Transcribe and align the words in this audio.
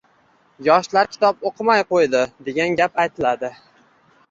“Yoshlar 0.67 1.09
kitob 1.11 1.45
o‘qimay 1.51 1.85
qo‘ydi” 1.91 2.23
degan 2.49 2.81
gap 2.83 3.01
aytiladi. 3.07 3.55